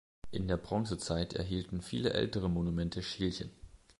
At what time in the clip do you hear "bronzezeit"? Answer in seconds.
0.57-1.33